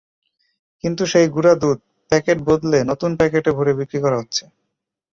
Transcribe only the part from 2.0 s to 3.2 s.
packet বদলে নতুন